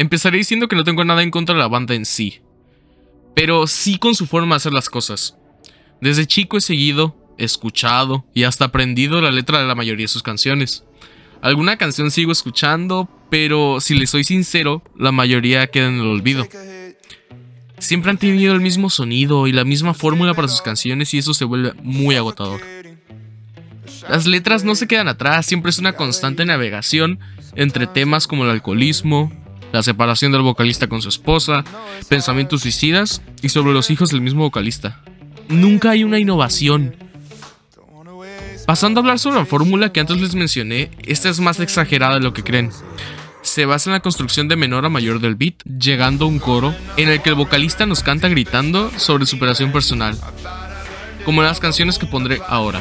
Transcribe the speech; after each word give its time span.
Empezaré 0.00 0.38
diciendo 0.38 0.66
que 0.66 0.76
no 0.76 0.82
tengo 0.82 1.04
nada 1.04 1.22
en 1.22 1.30
contra 1.30 1.54
de 1.54 1.58
la 1.58 1.68
banda 1.68 1.94
en 1.94 2.06
sí, 2.06 2.40
pero 3.34 3.66
sí 3.66 3.98
con 3.98 4.14
su 4.14 4.26
forma 4.26 4.54
de 4.54 4.56
hacer 4.56 4.72
las 4.72 4.88
cosas. 4.88 5.36
Desde 6.00 6.26
chico 6.26 6.56
he 6.56 6.62
seguido, 6.62 7.14
escuchado 7.36 8.24
y 8.32 8.44
hasta 8.44 8.64
aprendido 8.64 9.20
la 9.20 9.30
letra 9.30 9.58
de 9.60 9.66
la 9.66 9.74
mayoría 9.74 10.04
de 10.04 10.08
sus 10.08 10.22
canciones. 10.22 10.84
Alguna 11.42 11.76
canción 11.76 12.10
sigo 12.10 12.32
escuchando, 12.32 13.10
pero 13.28 13.78
si 13.80 13.94
le 13.94 14.06
soy 14.06 14.24
sincero, 14.24 14.82
la 14.96 15.12
mayoría 15.12 15.66
queda 15.66 15.88
en 15.88 16.00
el 16.00 16.06
olvido. 16.06 16.48
Siempre 17.78 18.10
han 18.10 18.16
tenido 18.16 18.54
el 18.54 18.62
mismo 18.62 18.88
sonido 18.88 19.48
y 19.48 19.52
la 19.52 19.64
misma 19.64 19.92
fórmula 19.92 20.32
para 20.32 20.48
sus 20.48 20.62
canciones 20.62 21.12
y 21.12 21.18
eso 21.18 21.34
se 21.34 21.44
vuelve 21.44 21.74
muy 21.82 22.16
agotador. 22.16 22.62
Las 24.08 24.24
letras 24.24 24.64
no 24.64 24.74
se 24.76 24.88
quedan 24.88 25.08
atrás, 25.08 25.44
siempre 25.44 25.68
es 25.68 25.78
una 25.78 25.92
constante 25.92 26.46
navegación 26.46 27.20
entre 27.54 27.86
temas 27.86 28.26
como 28.26 28.44
el 28.44 28.50
alcoholismo, 28.50 29.30
la 29.72 29.82
separación 29.82 30.32
del 30.32 30.42
vocalista 30.42 30.88
con 30.88 31.02
su 31.02 31.08
esposa, 31.08 31.64
pensamientos 32.08 32.62
suicidas 32.62 33.22
y 33.42 33.48
sobre 33.48 33.72
los 33.72 33.90
hijos 33.90 34.10
del 34.10 34.20
mismo 34.20 34.42
vocalista. 34.42 35.00
Nunca 35.48 35.90
hay 35.90 36.04
una 36.04 36.18
innovación. 36.18 36.94
Pasando 38.66 39.00
a 39.00 39.02
hablar 39.02 39.18
sobre 39.18 39.38
la 39.38 39.46
fórmula 39.46 39.92
que 39.92 40.00
antes 40.00 40.20
les 40.20 40.34
mencioné, 40.34 40.90
esta 41.04 41.28
es 41.28 41.40
más 41.40 41.58
exagerada 41.60 42.14
de 42.14 42.20
lo 42.20 42.32
que 42.32 42.44
creen. 42.44 42.70
Se 43.42 43.64
basa 43.64 43.90
en 43.90 43.94
la 43.94 44.00
construcción 44.00 44.48
de 44.48 44.56
menor 44.56 44.84
a 44.84 44.90
mayor 44.90 45.18
del 45.18 45.34
beat, 45.34 45.54
llegando 45.64 46.26
a 46.26 46.28
un 46.28 46.38
coro 46.38 46.74
en 46.96 47.08
el 47.08 47.22
que 47.22 47.30
el 47.30 47.34
vocalista 47.34 47.86
nos 47.86 48.02
canta 48.02 48.28
gritando 48.28 48.90
sobre 48.96 49.26
superación 49.26 49.72
personal, 49.72 50.16
como 51.24 51.40
en 51.40 51.48
las 51.48 51.58
canciones 51.58 51.98
que 51.98 52.06
pondré 52.06 52.40
ahora. 52.46 52.80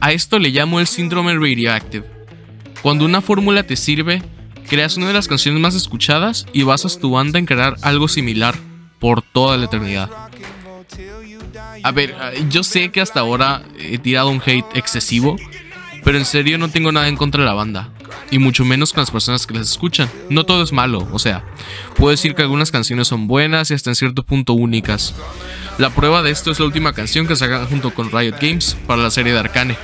A 0.00 0.12
esto 0.12 0.38
le 0.38 0.50
llamo 0.50 0.78
el 0.78 0.86
síndrome 0.86 1.34
radioactive. 1.34 2.04
Cuando 2.80 3.04
una 3.04 3.20
fórmula 3.20 3.64
te 3.64 3.74
sirve, 3.74 4.22
creas 4.68 4.96
una 4.96 5.08
de 5.08 5.14
las 5.14 5.26
canciones 5.26 5.60
más 5.60 5.74
escuchadas 5.74 6.46
y 6.52 6.62
basas 6.62 7.00
tu 7.00 7.10
banda 7.10 7.40
en 7.40 7.46
crear 7.46 7.74
algo 7.82 8.06
similar 8.06 8.54
por 9.00 9.22
toda 9.22 9.56
la 9.56 9.64
eternidad. 9.64 10.10
A 11.82 11.92
ver, 11.92 12.10
eh, 12.10 12.44
yo 12.48 12.62
sé 12.62 12.90
que 12.90 13.00
hasta 13.00 13.20
ahora 13.20 13.62
he 13.78 13.98
tirado 13.98 14.28
un 14.28 14.42
hate 14.44 14.64
excesivo, 14.74 15.36
pero 16.04 16.18
en 16.18 16.24
serio 16.24 16.58
no 16.58 16.70
tengo 16.70 16.92
nada 16.92 17.08
en 17.08 17.16
contra 17.16 17.42
de 17.42 17.46
la 17.46 17.54
banda, 17.54 17.90
y 18.30 18.38
mucho 18.38 18.64
menos 18.64 18.92
con 18.92 19.02
las 19.02 19.10
personas 19.10 19.46
que 19.46 19.54
las 19.54 19.70
escuchan. 19.70 20.10
No 20.30 20.44
todo 20.44 20.62
es 20.62 20.72
malo, 20.72 21.08
o 21.12 21.18
sea, 21.18 21.44
puedo 21.96 22.10
decir 22.10 22.34
que 22.34 22.42
algunas 22.42 22.70
canciones 22.70 23.08
son 23.08 23.26
buenas 23.26 23.70
y 23.70 23.74
hasta 23.74 23.90
en 23.90 23.96
cierto 23.96 24.22
punto 24.22 24.52
únicas. 24.52 25.14
La 25.78 25.90
prueba 25.90 26.22
de 26.22 26.30
esto 26.30 26.50
es 26.50 26.60
la 26.60 26.66
última 26.66 26.92
canción 26.92 27.26
que 27.26 27.36
sacan 27.36 27.66
junto 27.66 27.92
con 27.92 28.10
Riot 28.10 28.36
Games 28.40 28.76
para 28.86 29.02
la 29.02 29.10
serie 29.10 29.32
de 29.32 29.40
Arcane 29.40 29.76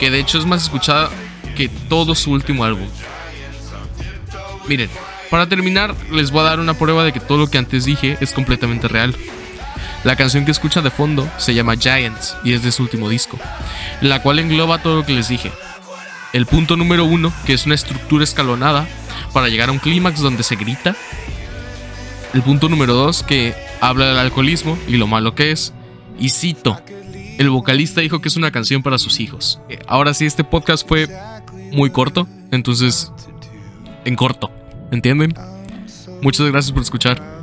que 0.00 0.10
de 0.10 0.18
hecho 0.18 0.38
es 0.38 0.46
más 0.46 0.62
escuchada 0.62 1.10
que 1.54 1.68
todo 1.68 2.14
su 2.14 2.32
último 2.32 2.64
álbum. 2.64 2.88
Miren, 4.66 4.88
para 5.28 5.46
terminar, 5.46 5.94
les 6.10 6.30
voy 6.30 6.40
a 6.40 6.44
dar 6.44 6.60
una 6.60 6.74
prueba 6.74 7.04
de 7.04 7.12
que 7.12 7.20
todo 7.20 7.38
lo 7.38 7.48
que 7.48 7.58
antes 7.58 7.84
dije 7.84 8.16
es 8.20 8.32
completamente 8.32 8.88
real. 8.88 9.14
La 10.02 10.16
canción 10.16 10.46
que 10.46 10.50
escucha 10.50 10.80
de 10.80 10.90
fondo 10.90 11.28
se 11.36 11.52
llama 11.54 11.76
Giants 11.76 12.36
y 12.42 12.54
es 12.54 12.62
de 12.62 12.72
su 12.72 12.82
último 12.82 13.08
disco, 13.10 13.38
la 14.00 14.22
cual 14.22 14.38
engloba 14.38 14.82
todo 14.82 14.96
lo 14.96 15.06
que 15.06 15.12
les 15.12 15.28
dije. 15.28 15.52
El 16.32 16.46
punto 16.46 16.76
número 16.76 17.04
uno, 17.04 17.32
que 17.44 17.52
es 17.52 17.66
una 17.66 17.74
estructura 17.74 18.24
escalonada 18.24 18.86
para 19.34 19.48
llegar 19.48 19.68
a 19.68 19.72
un 19.72 19.78
clímax 19.78 20.20
donde 20.20 20.42
se 20.42 20.56
grita. 20.56 20.96
El 22.32 22.42
punto 22.42 22.68
número 22.68 22.94
dos, 22.94 23.22
que 23.22 23.54
habla 23.80 24.06
del 24.06 24.18
alcoholismo 24.18 24.78
y 24.88 24.96
lo 24.96 25.06
malo 25.06 25.34
que 25.34 25.50
es. 25.50 25.74
Y 26.18 26.30
cito, 26.30 26.80
el 27.38 27.50
vocalista 27.50 28.00
dijo 28.00 28.20
que 28.20 28.28
es 28.28 28.36
una 28.36 28.50
canción 28.50 28.82
para 28.82 28.98
sus 28.98 29.20
hijos. 29.20 29.60
Eh, 29.68 29.80
ahora 29.86 30.14
sí, 30.14 30.24
este 30.24 30.44
podcast 30.44 30.86
fue 30.88 31.08
muy 31.72 31.90
corto, 31.90 32.26
entonces, 32.52 33.12
en 34.04 34.16
corto, 34.16 34.50
¿entienden? 34.92 35.34
Muchas 36.22 36.46
gracias 36.46 36.72
por 36.72 36.82
escuchar. 36.82 37.39